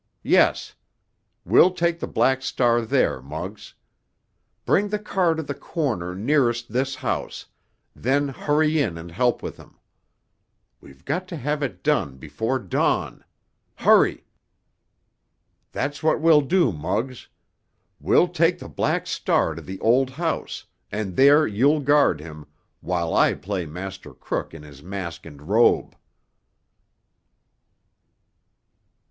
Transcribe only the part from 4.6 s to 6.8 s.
Bring the car to the corner nearest